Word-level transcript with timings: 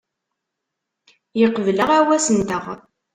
Yeqbel 1.39 1.77
aɣawas-nteɣ. 1.83 2.65